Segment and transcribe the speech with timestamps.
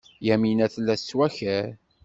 [0.27, 1.69] Yamina tella tettwakar.